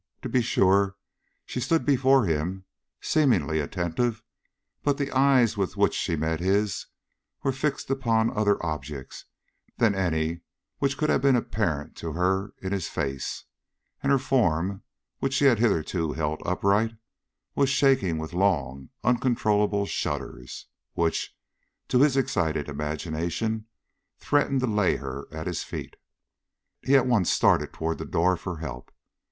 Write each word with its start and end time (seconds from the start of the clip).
To 0.23 0.29
be 0.29 0.41
sure, 0.41 0.95
she 1.45 1.59
stood 1.59 1.85
before 1.85 2.25
him, 2.25 2.65
seemingly 3.01 3.59
attentive, 3.59 4.23
but 4.81 4.97
the 4.97 5.11
eyes 5.11 5.57
with 5.57 5.77
which 5.77 5.93
she 5.93 6.15
met 6.15 6.39
his 6.39 6.87
were 7.43 7.51
fixed 7.51 7.87
upon 7.91 8.35
other 8.35 8.57
objects 8.65 9.25
than 9.77 9.93
any 9.93 10.41
which 10.79 10.97
could 10.97 11.11
have 11.11 11.21
been 11.21 11.35
apparent 11.35 11.95
to 11.97 12.13
her 12.13 12.51
in 12.63 12.71
his 12.71 12.87
face; 12.87 13.43
and 14.01 14.11
her 14.11 14.17
form, 14.17 14.81
which 15.19 15.35
she 15.35 15.45
had 15.45 15.59
hitherto 15.59 16.13
held 16.13 16.41
upright, 16.47 16.95
was 17.53 17.69
shaking 17.69 18.17
with 18.17 18.33
long, 18.33 18.89
uncontrollable 19.03 19.85
shudders, 19.85 20.65
which, 20.93 21.37
to 21.89 21.99
his 22.01 22.17
excited 22.17 22.67
imagination, 22.67 23.67
threatened 24.17 24.61
to 24.61 24.65
lay 24.65 24.95
her 24.95 25.27
at 25.31 25.45
his 25.45 25.61
feet. 25.63 25.95
He 26.83 26.95
at 26.95 27.05
once 27.05 27.29
started 27.29 27.71
toward 27.71 27.99
the 27.99 28.05
door 28.05 28.35
for 28.35 28.57
help. 28.57 28.91